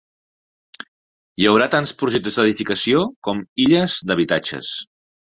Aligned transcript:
Hi 1.41 1.45
haurà 1.49 1.67
tants 1.75 1.93
projectes 1.99 2.37
d'edificació 2.39 3.03
com 3.27 3.43
illes 3.67 3.99
d'habitatges. 4.13 4.73